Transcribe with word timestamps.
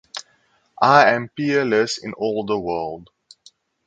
I 0.81 1.11
am 1.13 1.29
peerless 1.29 1.99
in 1.99 2.13
all 2.13 2.43
the 2.43 2.57
world! 2.59 3.11